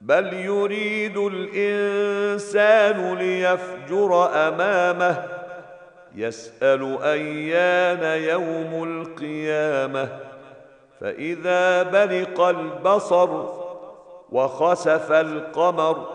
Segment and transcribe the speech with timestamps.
[0.00, 5.24] بل يريد الانسان ليفجر امامه
[6.14, 10.08] يسال ايان يوم القيامه
[11.00, 13.28] فاذا برق البصر
[14.32, 16.06] وخسف القمر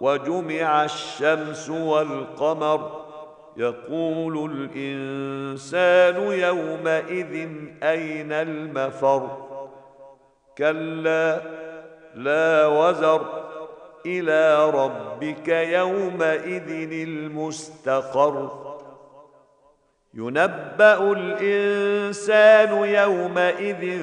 [0.00, 3.06] وجمع الشمس والقمر
[3.56, 7.48] يقول الانسان يومئذ
[7.82, 9.28] اين المفر؟
[10.58, 11.40] كلا
[12.16, 13.26] لا وزر
[14.06, 18.50] إلى ربك يومئذ المستقر.
[20.14, 24.00] ينبأ الإنسان يومئذ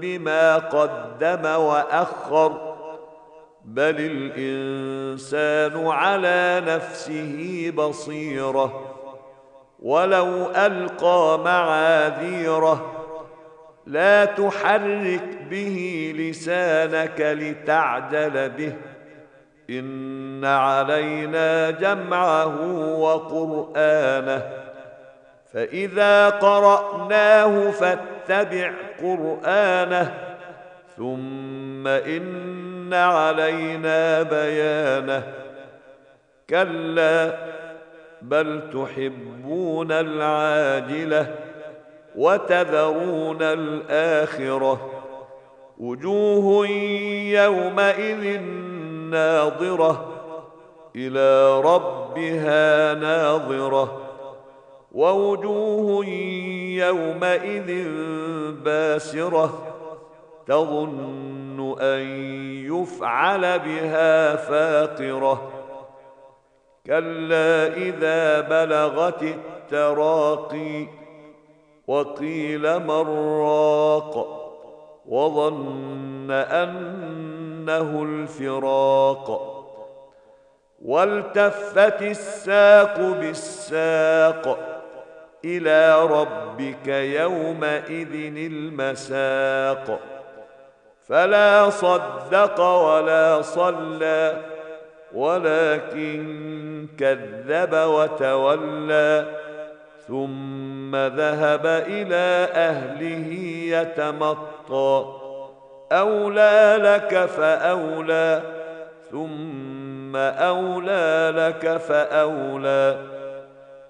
[0.00, 2.74] بما قدم وأخر
[3.64, 8.90] بل الإنسان على نفسه بصيرة.
[9.82, 12.93] ولو ألقى معاذيره
[13.86, 18.72] لا تحرك به لسانك لتعجل به.
[19.70, 24.42] إن علينا جمعه وقرآنه.
[25.52, 30.14] فإذا قرأناه فاتبع قرآنه.
[30.96, 35.22] ثم إن علينا بيانه.
[36.50, 37.38] كلا
[38.22, 41.34] بل تحبون العاجلة.
[42.16, 44.90] وتذرون الآخرة.
[45.78, 46.66] وجوه
[47.28, 48.40] يومئذ
[49.10, 50.10] ناظرة.
[50.96, 54.00] إلى ربها ناظرة.
[54.92, 56.06] ووجوه
[56.76, 57.88] يومئذ
[58.64, 59.74] باسرة.
[60.46, 62.00] تظن أن
[62.72, 65.50] يفعل بها فاقرة.
[66.86, 71.03] كلا إذا بلغت التراقي.
[71.86, 73.08] وقيل من
[73.40, 74.40] راق
[75.08, 79.50] وظن أنه الفراق
[80.84, 84.58] والتفت الساق بالساق
[85.44, 90.00] إلى ربك يومئذ المساق
[91.08, 94.36] فلا صدق ولا صلى
[95.14, 99.43] ولكن كذب وتولى
[100.08, 103.32] ثم ذهب إلى أهله
[103.68, 105.04] يتمطى.
[105.92, 108.42] أولى لك فأولى
[109.10, 112.98] ثم أولى لك فأولى.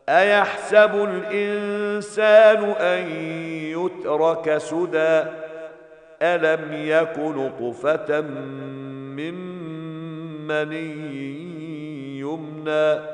[0.08, 3.08] أيحسب الإنسان أن
[3.76, 5.22] يترك سدى؟
[6.22, 9.34] ألم يك نطفة من
[10.46, 13.13] مني يمنى؟